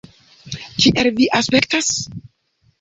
Kiel 0.85 1.11
vi 1.21 1.29
aspektas? 1.43 1.95